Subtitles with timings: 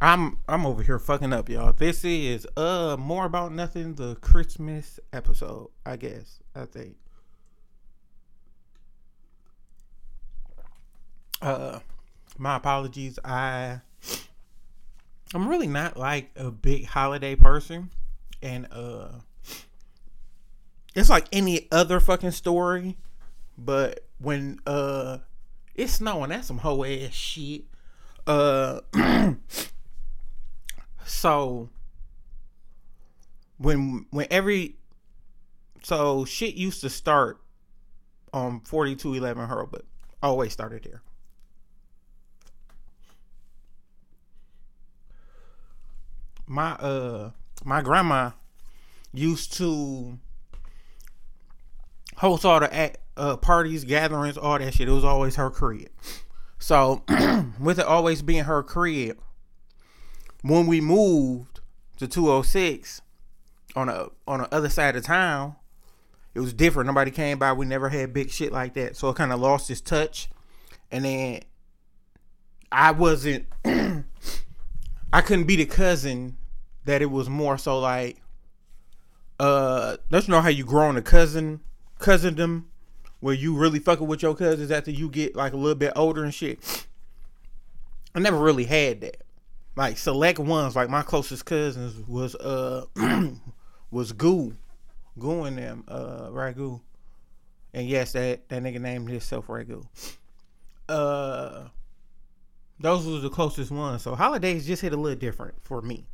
[0.00, 1.72] I'm I'm over here fucking up, y'all.
[1.72, 6.40] This is uh more about nothing the Christmas episode, I guess.
[6.54, 6.96] I think.
[11.40, 11.78] Uh
[12.36, 13.18] my apologies.
[13.24, 13.80] I
[15.34, 17.90] I'm really not like a big holiday person
[18.42, 19.08] and uh
[20.94, 22.98] it's like any other fucking story,
[23.56, 25.18] but when uh
[25.74, 27.64] it's snowing, that's some hoe ass shit.
[28.26, 28.80] Uh
[31.26, 31.68] so
[33.58, 34.76] when when every
[35.82, 37.40] so shit used to start
[38.32, 39.82] on 4211 Hurl, but
[40.22, 41.02] always started there.
[46.46, 47.30] My uh
[47.64, 48.30] my grandma
[49.12, 50.20] used to
[52.18, 54.88] host all the uh, parties, gatherings, all that shit.
[54.88, 55.88] It was always her crib.
[56.60, 57.02] So
[57.58, 59.18] with it always being her crib,
[60.42, 61.60] when we moved
[61.98, 63.02] to 206
[63.74, 65.56] on a on the other side of town,
[66.34, 66.86] it was different.
[66.86, 67.52] Nobody came by.
[67.52, 68.96] We never had big shit like that.
[68.96, 70.28] So it kind of lost its touch.
[70.90, 71.40] And then
[72.70, 76.36] I wasn't I couldn't be the cousin
[76.84, 78.22] that it was more so like
[79.38, 81.60] uh don't you know how you grow on a cousin
[81.98, 82.68] cousindom
[83.20, 86.22] where you really fucking with your cousins after you get like a little bit older
[86.22, 86.86] and shit.
[88.14, 89.22] I never really had that
[89.76, 92.86] like select ones like my closest cousins was uh
[93.90, 94.56] was Goo,
[95.18, 96.80] Goo and them uh Ragu,
[97.74, 99.86] and yes that that nigga named himself Ragu.
[100.88, 101.68] Uh,
[102.78, 104.02] those was the closest ones.
[104.02, 106.06] So holidays just hit a little different for me,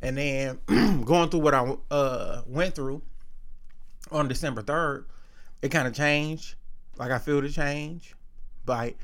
[0.00, 0.58] and then
[1.04, 3.02] going through what I uh went through
[4.10, 5.06] on December third,
[5.60, 6.54] it kind of changed.
[6.96, 8.14] Like I feel the change,
[8.64, 8.94] but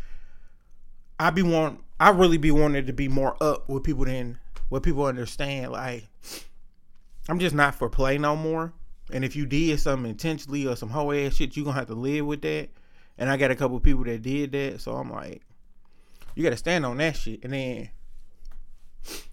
[1.18, 4.38] I be want I really be wanting to be more up with people than
[4.68, 5.72] what people understand.
[5.72, 6.04] Like
[7.28, 8.72] I'm just not for play no more.
[9.12, 11.94] And if you did something intentionally or some whole ass shit, you gonna have to
[11.94, 12.68] live with that.
[13.16, 15.42] And I got a couple people that did that, so I'm like,
[16.34, 17.42] you gotta stand on that shit.
[17.42, 17.90] And then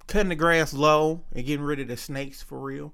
[0.07, 2.93] cutting the grass low and getting rid of the snakes for real.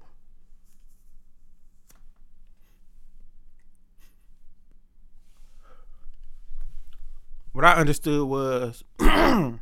[7.52, 8.82] What I understood was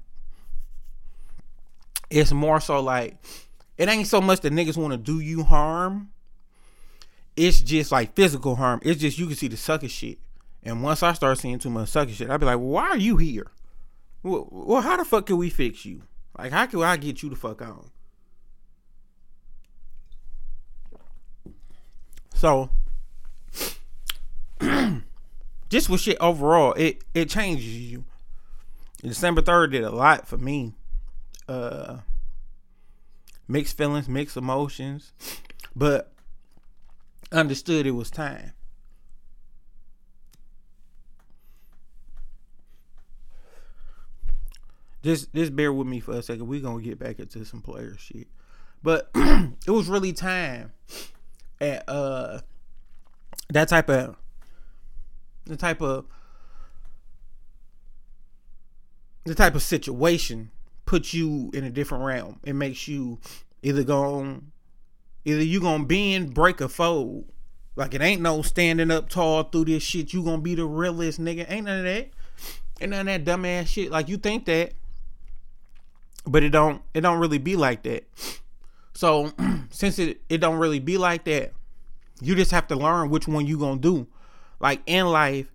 [2.11, 3.17] it's more so like
[3.77, 6.11] it ain't so much that niggas want to do you harm.
[7.37, 8.81] It's just like physical harm.
[8.83, 10.19] It's just you can see the sucker shit.
[10.63, 13.17] And once I start seeing too much sucker shit, I'd be like, why are you
[13.17, 13.51] here?
[14.23, 16.03] Well, well, how the fuck can we fix you?
[16.37, 17.91] Like, how can I get you the fuck on?
[22.35, 22.71] So
[25.71, 28.05] just with shit overall, it it changes you.
[29.03, 30.75] December third did a lot for me.
[31.49, 31.99] Uh,
[33.49, 35.13] mixed feelings, mixed emotions,
[35.75, 36.13] but
[37.33, 38.53] understood it was time.
[45.03, 46.47] Just just bear with me for a second.
[46.47, 48.27] We're gonna get back into some player shit.
[48.83, 50.73] But it was really time
[51.61, 52.41] at uh
[53.51, 54.17] that type of
[55.47, 56.07] the type of
[59.25, 60.51] the type of situation
[60.87, 62.41] puts you in a different realm.
[62.43, 63.19] It makes you
[63.63, 64.51] either going
[65.25, 67.27] either you gonna bend, break, or fold.
[67.77, 70.13] Like it ain't no standing up tall through this shit.
[70.13, 71.51] You gonna be the realest nigga.
[71.51, 72.11] Ain't none of that.
[72.81, 73.91] Ain't none of that dumbass shit.
[73.91, 74.73] Like you think that,
[76.27, 76.83] but it don't.
[76.95, 78.09] It don't really be like that.
[78.95, 79.33] So
[79.71, 81.53] since it it don't really be like that,
[82.21, 84.09] you just have to learn which one you gonna do
[84.61, 85.51] like in life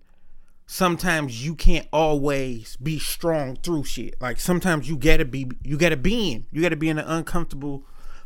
[0.66, 4.20] sometimes you can't always be strong through shit.
[4.20, 7.84] Like sometimes you gotta be you gotta be in you gotta be in an uncomfortable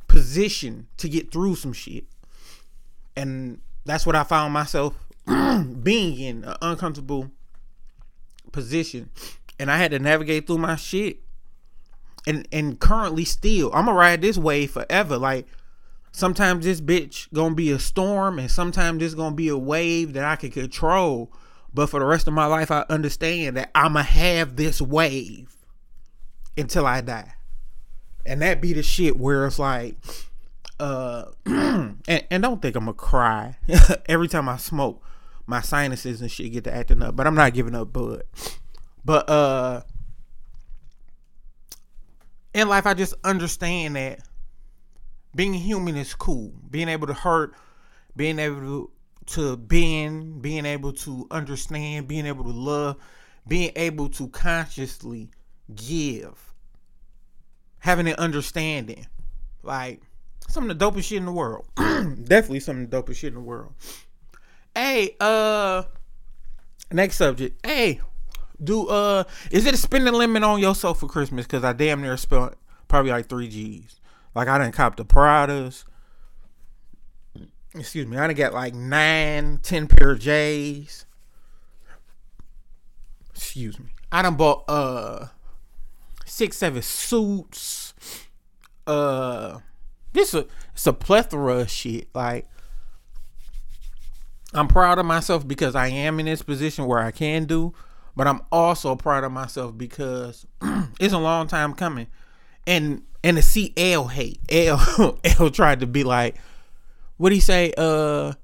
[0.09, 2.05] position to get through some shit.
[3.15, 4.95] And that's what i found myself
[5.27, 7.31] being in an uncomfortable
[8.53, 9.11] position.
[9.59, 11.19] And i had to navigate through my shit.
[12.27, 15.19] And and currently still i'm gonna ride this wave forever.
[15.19, 15.47] Like
[16.13, 20.25] Sometimes this bitch gonna be a storm, and sometimes this gonna be a wave that
[20.25, 21.33] I can control.
[21.73, 25.55] But for the rest of my life, I understand that I'ma have this wave
[26.59, 27.35] until I die,
[28.27, 29.95] and that be the shit where it's like,
[30.81, 33.57] uh, and, and don't think I'm gonna cry
[34.07, 35.03] every time I smoke.
[35.47, 38.23] My sinuses and shit get to acting up, but I'm not giving up bud.
[39.05, 39.83] But uh,
[42.55, 44.21] in life, I just understand that
[45.35, 46.53] being human is cool.
[46.71, 47.55] Being able to hurt,
[48.17, 48.91] being able to
[49.27, 52.97] to bend, being able to understand, being able to love,
[53.47, 55.31] being able to consciously
[55.75, 56.53] give.
[57.79, 59.07] having an understanding.
[59.63, 60.03] Like
[60.49, 61.67] some of the dopest shit in the world.
[61.77, 63.73] Definitely some of the dopest shit in the world.
[64.75, 65.85] Hey, uh
[66.93, 67.65] next subject.
[67.65, 68.01] Hey,
[68.63, 71.47] do uh is it a spending limit on yourself for Christmas?
[71.47, 72.55] Cause I damn near spent
[72.89, 74.00] probably like three G's.
[74.35, 75.85] Like I didn't cop the Pradas.
[77.75, 81.07] Excuse me, I didn't get like nine, ten pair of J's.
[83.31, 83.87] Excuse me.
[84.11, 85.27] I done bought uh
[86.25, 87.95] six, seven suits.
[88.87, 89.61] Uh
[90.13, 92.09] this a it's a plethora of shit.
[92.15, 92.49] Like
[94.53, 97.73] I'm proud of myself because I am in this position where I can do,
[98.17, 100.45] but I'm also proud of myself because
[101.01, 102.09] it's a long time coming.
[102.71, 104.41] And and to see L hate.
[104.49, 106.37] L L tried to be like,
[107.17, 107.73] what he say?
[107.77, 108.35] Uh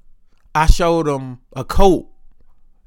[0.53, 2.09] I showed him a coat.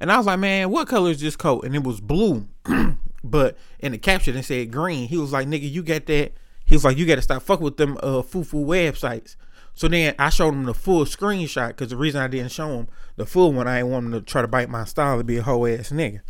[0.00, 1.64] And I was like, man, what color is this coat?
[1.64, 2.46] And it was blue.
[3.24, 5.08] but in the caption it said green.
[5.08, 6.32] He was like, nigga, you got that.
[6.66, 9.36] He was like, you gotta stop fucking with them uh foo-foo websites.
[9.72, 12.88] So then I showed him the full screenshot because the reason I didn't show him
[13.16, 15.38] the full one, I didn't want him to try to bite my style to be
[15.38, 16.20] a hoe ass nigga.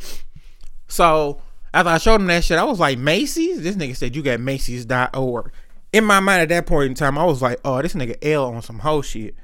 [0.87, 1.41] So
[1.73, 3.63] after I showed him that shit, I was like, Macy's?
[3.63, 5.53] This nigga said you got Macy's.org.
[5.93, 8.47] In my mind at that point in time, I was like, oh, this nigga L
[8.47, 9.35] on some whole shit.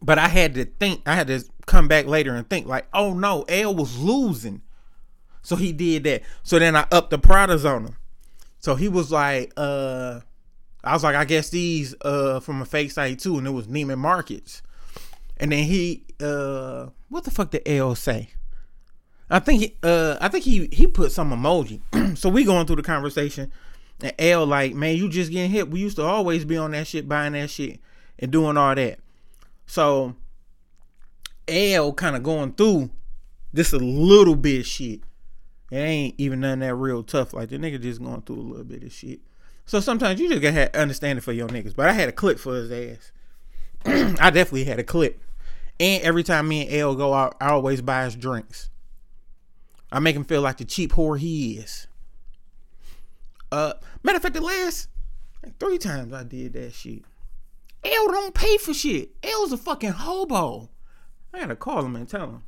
[0.00, 3.14] But I had to think, I had to come back later and think, like, oh
[3.14, 4.62] no, L was losing.
[5.42, 6.22] So he did that.
[6.42, 7.96] So then I upped the Pradas on him.
[8.60, 10.20] So he was like, uh,
[10.84, 13.66] I was like, I guess these uh from a fake site too, and it was
[13.66, 14.62] Neiman Marcus.
[15.36, 18.30] And then he uh what the fuck did L say?
[19.30, 21.80] I think he uh I think he he put some emoji.
[22.18, 23.52] so we going through the conversation
[24.00, 25.70] and L like, man, you just getting hit.
[25.70, 27.80] We used to always be on that shit, buying that shit
[28.18, 29.00] and doing all that.
[29.66, 30.14] So
[31.46, 32.90] L kind of going through
[33.52, 35.00] this a little bit shit.
[35.70, 37.34] It ain't even none that real tough.
[37.34, 39.20] Like the nigga just going through a little bit of shit.
[39.66, 41.76] So sometimes you just gotta have understanding for your niggas.
[41.76, 43.12] But I had a clip for his ass.
[43.84, 45.22] I definitely had a clip.
[45.78, 48.70] And every time me and L go out, I always buy his drinks.
[49.90, 51.86] I make him feel like the cheap whore he is.
[53.50, 54.88] Uh, matter of fact, the last
[55.58, 57.02] three times I did that shit.
[57.84, 59.10] L don't pay for shit.
[59.22, 60.68] L's a fucking hobo.
[61.32, 62.42] I gotta call him and tell him.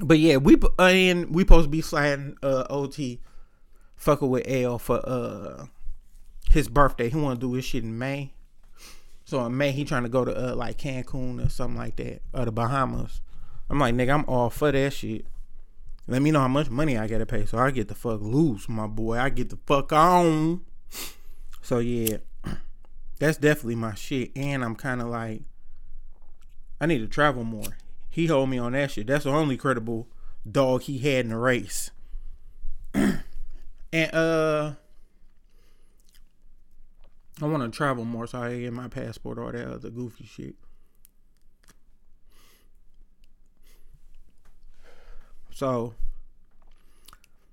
[0.00, 3.20] But yeah, we uh, and we supposed to be sliding uh OT
[3.96, 5.66] fucking with L for uh
[6.50, 7.10] his birthday.
[7.10, 8.32] He want to do his shit in May.
[9.24, 12.22] So in May he trying to go to uh, like Cancun or something like that
[12.32, 13.20] or the Bahamas.
[13.68, 15.26] I'm like nigga, I'm all for that shit.
[16.12, 18.68] Let me know how much money I gotta pay so I get the fuck loose,
[18.68, 19.16] my boy.
[19.16, 20.60] I get the fuck on.
[21.62, 22.18] So yeah,
[23.18, 24.30] that's definitely my shit.
[24.36, 25.40] And I'm kind of like,
[26.78, 27.78] I need to travel more.
[28.10, 29.06] He hold me on that shit.
[29.06, 30.06] That's the only credible
[30.46, 31.90] dog he had in the race.
[33.94, 34.72] And uh
[37.40, 40.56] I want to travel more so I get my passport or that other goofy shit.
[45.62, 45.94] So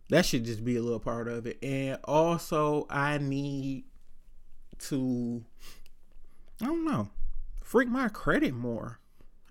[0.09, 1.63] that should just be a little part of it.
[1.63, 3.83] And also I need
[4.79, 5.45] to
[6.59, 7.11] I don't know,
[7.61, 8.97] freak my credit more.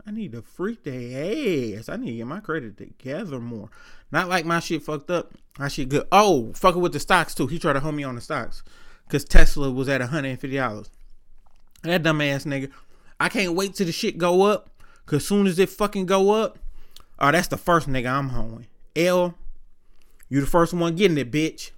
[0.04, 1.88] I need to freak their ass.
[1.88, 3.70] I need to get my credit together more.
[4.10, 5.34] Not like my shit fucked up.
[5.56, 6.08] My shit good.
[6.10, 7.46] Oh, fucking with the stocks too.
[7.46, 8.64] He tried to hold me on the stocks.
[9.08, 10.88] Cause Tesla was at $150.
[11.84, 12.72] That dumbass nigga.
[13.20, 14.68] I can't wait till the shit go up.
[15.06, 16.58] Cause soon as it fucking go up,
[17.18, 18.66] oh, that's the first nigga I'm hoeing.
[18.96, 19.34] L,
[20.28, 21.70] you the first one getting it, bitch.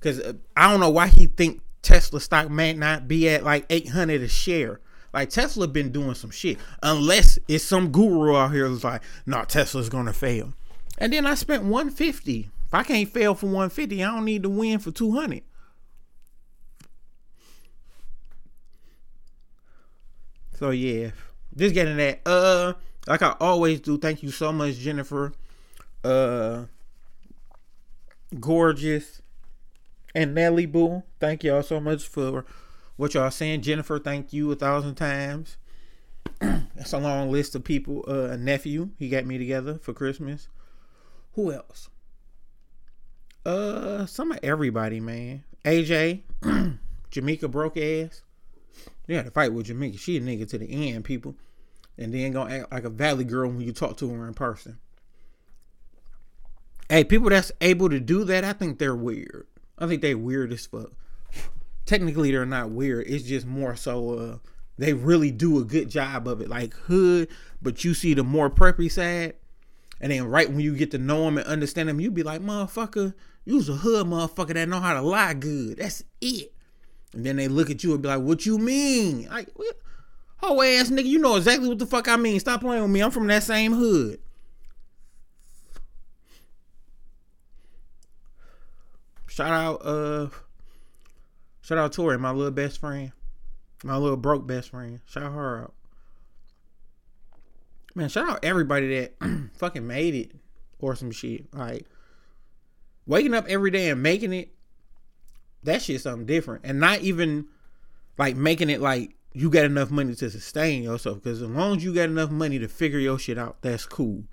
[0.00, 3.66] Cause uh, I don't know why he think Tesla stock may not be at like
[3.68, 4.80] 800 a share.
[5.12, 6.58] Like Tesla been doing some shit.
[6.82, 10.54] Unless it's some guru out here who's like, no, nah, Tesla's gonna fail.
[10.98, 12.50] And then I spent 150.
[12.66, 15.42] If I can't fail for 150, I don't need to win for 200.
[20.58, 21.10] So yeah,
[21.56, 22.20] just getting that.
[22.26, 22.74] Uh,
[23.08, 23.98] like I always do.
[23.98, 25.32] Thank you so much, Jennifer.
[26.04, 26.64] Uh,
[28.38, 29.22] gorgeous
[30.14, 31.02] and Nelly Boo.
[31.18, 32.44] Thank y'all so much for
[32.96, 33.62] what y'all saying.
[33.62, 35.56] Jennifer, thank you a thousand times.
[36.40, 38.04] That's a long list of people.
[38.06, 40.48] Uh, a nephew, he got me together for Christmas.
[41.32, 41.88] Who else?
[43.44, 45.44] Uh, some of everybody, man.
[45.64, 46.22] AJ,
[47.10, 48.22] Jamaica broke ass.
[49.08, 49.96] Had to fight with Jamaica.
[49.96, 51.34] She a nigga to the end, people.
[51.98, 54.78] And then gonna act like a valley girl when you talk to her in person.
[56.88, 59.46] Hey, people that's able to do that, I think they're weird.
[59.78, 60.92] I think they weird as fuck
[61.88, 63.06] technically they're not weird.
[63.08, 64.38] It's just more so uh
[64.76, 66.48] they really do a good job of it.
[66.48, 67.28] Like hood,
[67.60, 69.34] but you see the more preppy side.
[70.00, 72.40] And then right when you get to know them and understand them, you be like,
[72.40, 73.14] motherfucker,
[73.44, 75.78] You's a hood motherfucker that know how to lie good.
[75.78, 76.52] That's it.
[77.14, 79.26] And then they look at you and be like, what you mean?
[79.26, 79.48] Like,
[80.38, 82.40] whole ass nigga, you know exactly what the fuck I mean.
[82.40, 83.00] Stop playing with me.
[83.00, 84.18] I'm from that same hood.
[89.26, 90.28] Shout out, uh,
[91.60, 93.12] shout out Tori, my little best friend,
[93.84, 95.00] my little broke best friend.
[95.06, 95.74] Shout her out.
[97.94, 99.14] Man, shout out everybody that
[99.54, 100.32] fucking made it
[100.80, 101.52] or some shit.
[101.54, 101.86] Like
[103.06, 104.50] waking up every day and making it,
[105.62, 106.64] that shit's something different.
[106.64, 107.46] And not even
[108.16, 111.22] like making it like you got enough money to sustain yourself.
[111.22, 114.24] Because as long as you got enough money to figure your shit out, that's cool.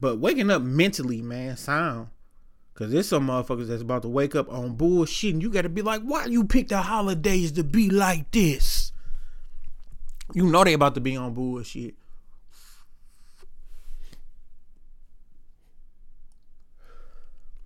[0.00, 2.08] But waking up mentally, man, sound.
[2.74, 5.82] Cause there's some motherfuckers that's about to wake up on bullshit, and you gotta be
[5.82, 8.92] like, why you pick the holidays to be like this?
[10.32, 11.94] You know they about to be on bullshit.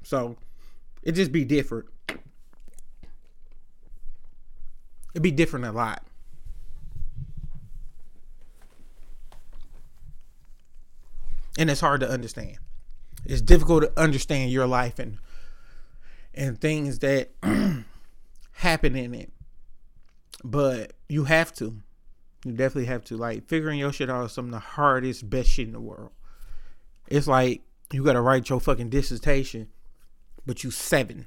[0.03, 0.37] So
[1.05, 1.87] it just be different.
[5.15, 6.05] It'd be different a lot.
[11.59, 12.59] And it's hard to understand.
[13.25, 15.19] It's difficult to understand your life and
[16.35, 17.31] and things that
[18.53, 19.33] happen in it.
[20.43, 21.77] But you have to.
[22.45, 23.17] You definitely have to.
[23.17, 26.11] Like figuring your shit out is some of the hardest, best shit in the world.
[27.07, 29.69] It's like you gotta write your fucking dissertation
[30.47, 31.27] but you seven.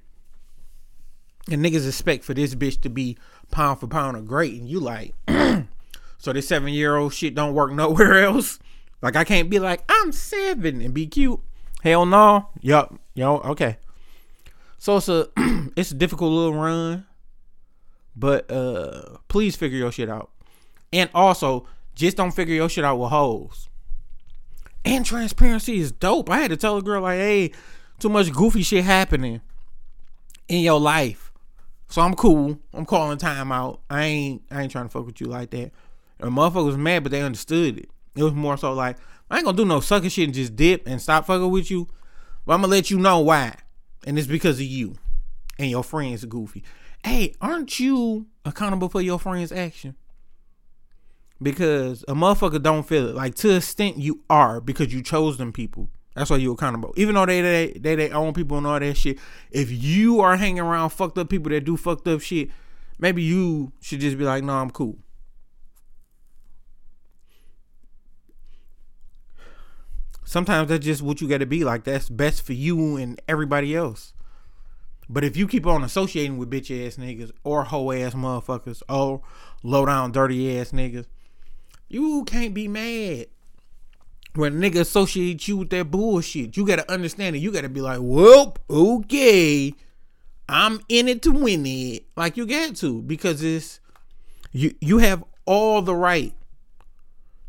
[1.50, 3.18] And niggas expect for this bitch to be
[3.52, 5.14] pound for pound a great, and you like,
[6.18, 8.60] so this seven year old shit don't work nowhere else.
[9.02, 11.40] Like I can't be like I'm seven and be cute.
[11.84, 12.50] Hell no.
[12.62, 13.00] Yup.
[13.14, 13.38] Yo.
[13.38, 13.78] Okay.
[14.78, 15.28] So it's a
[15.76, 17.06] it's a difficult little run,
[18.16, 20.32] but uh please figure your shit out,
[20.92, 23.70] and also just don't figure your shit out with hoes.
[24.86, 26.30] And transparency is dope.
[26.30, 27.52] I had to tell a girl like, hey,
[28.00, 29.42] too much goofy shit happening
[30.48, 31.32] in your life.
[31.90, 32.60] So I'm cool.
[32.74, 33.82] I'm calling time out.
[33.90, 35.72] I ain't I ain't trying to fuck with you like that.
[36.20, 37.90] And motherfucker was mad, but they understood it.
[38.18, 38.98] It was more so like,
[39.30, 41.88] I ain't gonna do no sucker shit and just dip and stop fucking with you.
[42.46, 43.56] But I'm gonna let you know why.
[44.06, 44.96] And it's because of you
[45.60, 46.64] and your friends goofy.
[47.04, 49.96] Hey, aren't you accountable for your friends' action?
[51.42, 53.16] Because a motherfucker don't feel it.
[53.16, 55.90] Like to a extent you are because you chose them people.
[56.16, 56.94] That's why you accountable.
[56.98, 59.20] Even though they they they they own people and all that shit.
[59.52, 62.50] If you are hanging around fucked up people that do fucked up shit,
[62.98, 64.98] maybe you should just be like, no, I'm cool.
[70.28, 71.86] Sometimes that's just what you got to be like.
[71.86, 74.12] That's best for you and everybody else.
[75.08, 79.22] But if you keep on associating with bitch ass niggas or hoe ass motherfuckers or
[79.64, 81.06] low down dirty ass niggas,
[81.88, 83.28] you can't be mad
[84.36, 87.40] when a nigga associate you with that bullshit, you gotta understand it.
[87.40, 89.74] You gotta be like, well, okay,
[90.50, 92.04] I'm in it to win it.
[92.18, 93.80] Like you get to because it's
[94.52, 94.76] you.
[94.82, 96.34] You have all the right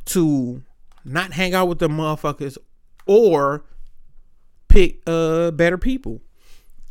[0.07, 0.63] to
[1.05, 2.57] not hang out with the motherfuckers
[3.09, 3.65] or
[4.69, 6.21] pick uh better people,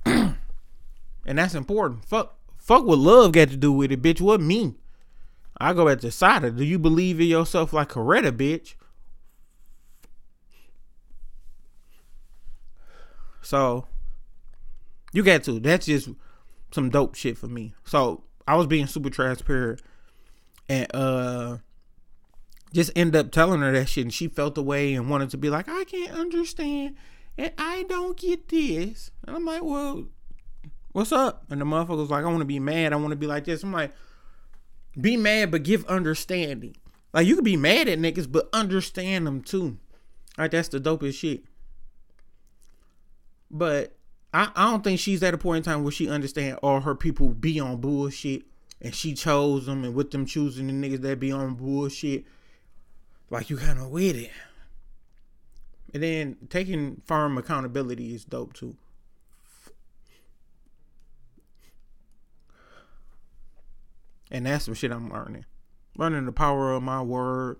[0.06, 0.36] and
[1.26, 2.04] that's important.
[2.04, 4.20] Fuck, fuck what love got to do with it, bitch.
[4.20, 4.76] What me?
[5.60, 6.58] I go at the side of.
[6.58, 8.74] Do you believe in yourself like Coretta, bitch?
[13.42, 13.88] So
[15.14, 15.60] you got to.
[15.60, 16.10] That's just
[16.72, 17.74] some dope shit for me.
[17.86, 19.82] So I was being super transparent
[20.70, 21.58] and uh
[22.74, 25.38] just end up telling her that shit and she felt the way and wanted to
[25.38, 26.96] be like, I can't understand
[27.38, 29.12] and I don't get this.
[29.26, 30.08] And I'm like, Well,
[30.92, 31.46] what's up?
[31.50, 32.94] And the motherfucker was like, I want to be mad.
[32.94, 33.64] I want to be like this.
[33.64, 33.92] I'm like,
[35.00, 36.76] be mad, but give understanding.
[37.14, 39.78] Like you can be mad at niggas, but understand them too.
[40.38, 41.44] Like that's the dopest shit.
[43.50, 43.96] But
[44.34, 46.96] I, I don't think she's at a point in time where she understand all her
[46.96, 48.44] people be on bullshit
[48.82, 52.26] and she chose them and with them choosing the niggas that be on bullshit,
[53.30, 54.32] like you kind of with it.
[55.94, 58.76] And then taking firm accountability is dope too.
[64.30, 65.46] And that's some shit I'm learning.
[65.96, 67.58] Learning the power of my word,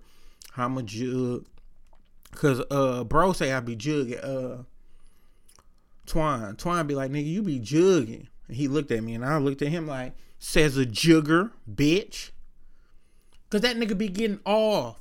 [0.52, 1.46] how I'm a jug.
[2.32, 4.64] Cause uh bro say I be jugging uh
[6.06, 6.56] Twine.
[6.56, 8.28] Twine be like, nigga, you be jugging.
[8.46, 12.30] And he looked at me and I looked at him like, says a jugger, bitch.
[13.50, 14.98] Cause that nigga be getting off.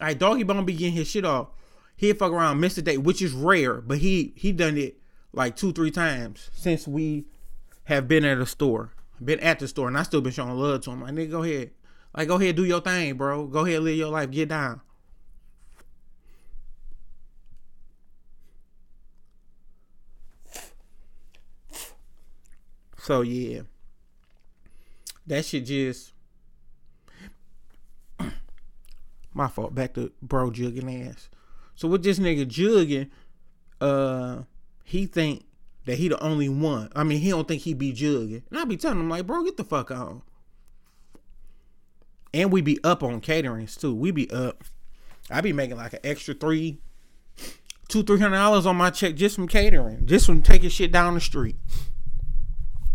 [0.00, 1.48] Alright, doggy bone be getting his shit off.
[1.96, 4.96] He'd fuck around, miss a date, which is rare, but he he done it
[5.32, 7.26] like two, three times since we
[7.84, 8.92] have been at a store.
[9.22, 11.02] Been at the store and I still been showing love to him.
[11.02, 11.70] Like, nigga, go ahead.
[12.16, 13.46] Like, go ahead, do your thing, bro.
[13.46, 14.30] Go ahead, live your life.
[14.30, 14.80] Get down.
[22.98, 23.62] So yeah.
[25.26, 26.11] That shit just
[29.34, 29.74] my fault.
[29.74, 31.28] Back to bro jugging ass.
[31.74, 33.10] So with this nigga jugging,
[33.80, 34.42] uh,
[34.84, 35.44] he think
[35.84, 36.90] that he the only one.
[36.94, 38.42] I mean, he don't think he be jugging.
[38.50, 40.22] And I be telling him like, bro, get the fuck on.
[42.34, 43.94] And we be up on caterings too.
[43.94, 44.64] We be up.
[45.30, 46.78] I be making like an extra three,
[47.88, 51.14] two, three hundred dollars on my check just from catering, just from taking shit down
[51.14, 51.56] the street.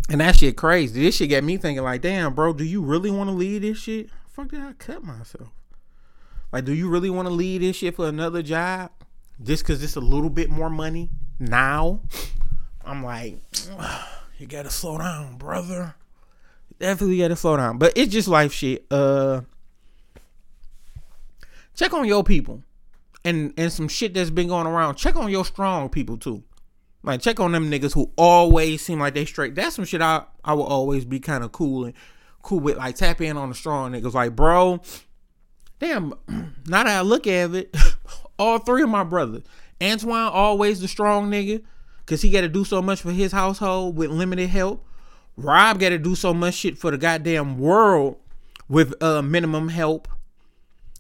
[0.09, 1.03] And that shit crazy.
[1.03, 3.77] This shit got me thinking like, damn, bro, do you really want to leave this
[3.77, 4.09] shit?
[4.27, 5.49] Fuck did I cut myself?
[6.51, 8.91] Like, do you really want to leave this shit for another job?
[9.41, 12.01] Just cause it's a little bit more money now?
[12.83, 13.39] I'm like,
[14.37, 15.95] you gotta slow down, brother.
[16.79, 17.77] Definitely gotta slow down.
[17.77, 18.85] But it's just life shit.
[18.89, 19.41] Uh
[21.75, 22.63] check on your people.
[23.23, 24.95] And and some shit that's been going around.
[24.95, 26.43] Check on your strong people too.
[27.03, 29.53] Like check on them niggas who always seem like they straight.
[29.53, 31.93] That's some shit I I will always be kind of cool and
[32.41, 32.77] cool with.
[32.77, 34.13] Like tap in on the strong niggas.
[34.13, 34.81] Like bro,
[35.79, 36.13] damn.
[36.69, 37.73] Now that I look at it,
[38.39, 39.43] all three of my brothers,
[39.81, 41.63] Antoine always the strong nigga,
[42.05, 44.85] cause he got to do so much for his household with limited help.
[45.37, 48.17] Rob got to do so much shit for the goddamn world
[48.67, 50.09] with uh minimum help.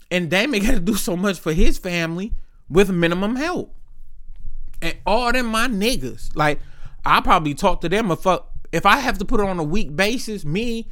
[0.09, 2.31] And Damon got to do so much for his family
[2.69, 3.75] with minimum help
[4.81, 6.35] and all them my niggas.
[6.35, 6.59] Like
[7.05, 8.25] I probably talk to them if
[8.71, 10.45] if I have to put it on a week basis.
[10.45, 10.87] Me,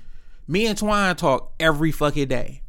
[0.48, 2.62] me and Twine talk every fucking day.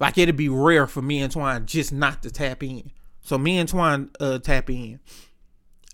[0.00, 2.90] Like it'd be rare for me and Twine just not to tap in.
[3.20, 5.00] So me and Twine uh tap in.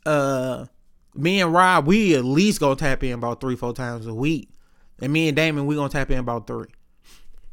[0.04, 0.66] Uh
[1.14, 4.50] me and Rob, we at least gonna tap in about three, four times a week.
[5.00, 6.68] And me and Damon, we gonna tap in about three.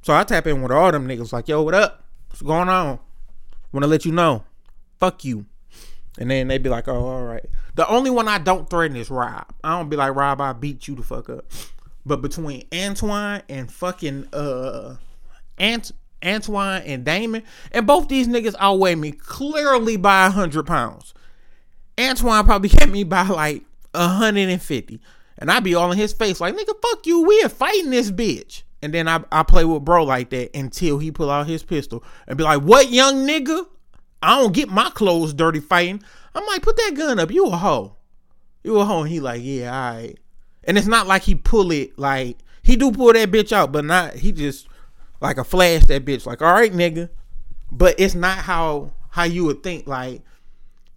[0.01, 2.03] So I tap in with all them niggas like, yo, what up?
[2.29, 2.99] What's going on?
[3.71, 4.43] Wanna let you know.
[4.99, 5.45] Fuck you.
[6.19, 7.45] And then they be like, oh, all right.
[7.75, 9.45] The only one I don't threaten is Rob.
[9.63, 11.45] I don't be like, Rob, I beat you the fuck up.
[12.05, 14.97] But between Antoine and fucking uh
[15.57, 15.91] Ant
[16.23, 21.13] Antoine and Damon, and both these niggas outweigh me clearly by a hundred pounds.
[21.99, 25.01] Antoine probably hit me by like a hundred and fifty.
[25.37, 27.23] And I be all in his face like, nigga, fuck you.
[27.23, 28.61] We are fighting this bitch.
[28.83, 32.03] And then I, I play with bro like that until he pull out his pistol
[32.27, 33.65] and be like, what young nigga?
[34.21, 36.03] I don't get my clothes dirty fighting.
[36.35, 37.31] I'm like, put that gun up.
[37.31, 37.95] You a hoe.
[38.63, 39.01] You a hoe.
[39.01, 40.17] And he like, yeah, all right.
[40.63, 43.85] And it's not like he pull it like he do pull that bitch out, but
[43.85, 44.67] not he just
[45.21, 47.09] like a flash that bitch like, all right, nigga.
[47.71, 50.21] But it's not how how you would think like,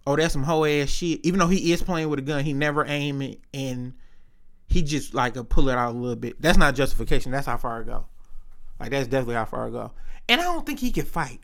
[0.05, 1.21] oh, that's some hoe ass shit.
[1.23, 3.93] Even though he is playing with a gun, he never aim it and
[4.67, 6.41] he just like a pull it out a little bit.
[6.41, 7.31] That's not justification.
[7.31, 8.05] That's how far I go.
[8.79, 9.91] Like that's definitely how far I go.
[10.27, 11.39] And I don't think he can fight.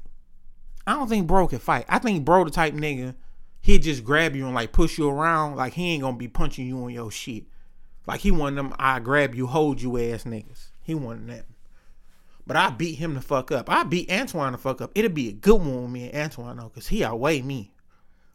[0.86, 1.86] I don't think bro can fight.
[1.88, 3.16] I think bro the type nigga
[3.62, 5.56] he'd just grab you and like push you around.
[5.56, 7.46] Like he ain't gonna be punching you on your shit.
[8.08, 10.70] Like he one of them I grab you, hold you ass niggas.
[10.82, 11.46] He one of them.
[12.52, 13.70] But I beat him the fuck up.
[13.70, 14.92] I beat Antoine the fuck up.
[14.94, 17.72] It'll be a good one with me and Antoine though, cause he outweigh me.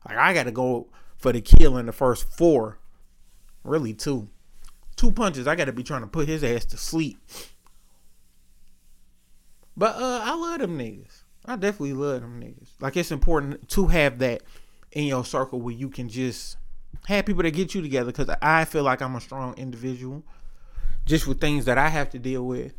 [0.09, 2.79] Like I gotta go for the kill in the first four.
[3.62, 4.31] Really two.
[4.96, 5.46] Two punches.
[5.46, 7.18] I gotta be trying to put his ass to sleep.
[9.76, 11.24] But uh I love them niggas.
[11.44, 12.70] I definitely love them niggas.
[12.81, 14.40] Like it's important to have that
[14.92, 16.57] in your circle where you can just
[17.07, 18.12] have people that get you together.
[18.12, 20.22] Because I feel like I'm a strong individual,
[21.05, 22.72] just with things that I have to deal with,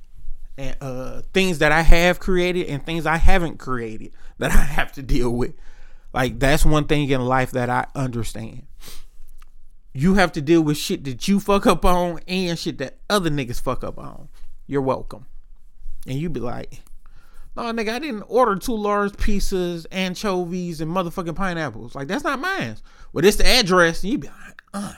[0.57, 4.91] and uh, things that I have created and things I haven't created that I have
[4.93, 5.53] to deal with.
[6.13, 8.65] Like that's one thing in life that I understand.
[9.93, 13.29] You have to deal with shit that you fuck up on and shit that other
[13.29, 14.29] niggas fuck up on.
[14.67, 15.25] You're welcome.
[16.05, 16.81] And you be like,
[17.55, 21.95] no, nigga, I didn't order two large pizzas, anchovies, and motherfucking pineapples.
[21.95, 22.77] Like, that's not mine.
[23.11, 24.03] Well, it's the address.
[24.03, 24.93] And you be like, uh.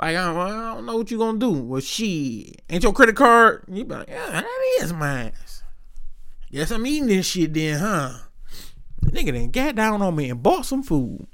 [0.00, 1.50] Like, I don't, I don't know what you gonna do.
[1.50, 3.64] Well, she ain't your credit card.
[3.68, 4.46] You be like, yeah, that
[4.80, 5.32] is mine.
[6.50, 8.14] Guess I'm eating this shit then, huh?
[9.02, 11.26] The nigga then got down on me and bought some food.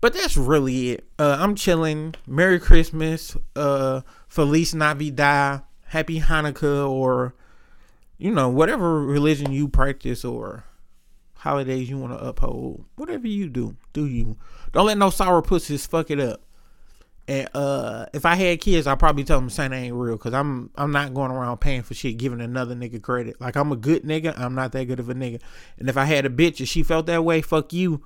[0.00, 1.04] But that's really it.
[1.18, 2.14] Uh, I'm chilling.
[2.26, 3.36] Merry Christmas.
[3.54, 5.62] Uh, Feliz Navidad.
[5.84, 7.34] Happy Hanukkah or
[8.18, 10.64] you know, whatever religion you practice or
[11.34, 14.36] holidays you want to uphold, whatever you do, do you.
[14.72, 16.40] Don't let no sour pussies fuck it up.
[17.28, 20.70] And uh, if I had kids, I'd probably tell them Santa ain't real because I'm
[20.76, 23.40] I'm not going around paying for shit, giving another nigga credit.
[23.40, 25.40] Like I'm a good nigga, I'm not that good of a nigga.
[25.78, 28.04] And if I had a bitch and she felt that way, fuck you.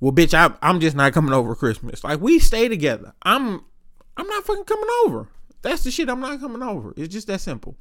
[0.00, 2.02] Well, bitch, I, I'm just not coming over Christmas.
[2.02, 3.12] Like we stay together.
[3.22, 3.64] I'm
[4.16, 5.28] I'm not fucking coming over.
[5.62, 6.08] That's the shit.
[6.08, 6.94] I'm not coming over.
[6.96, 7.76] It's just that simple.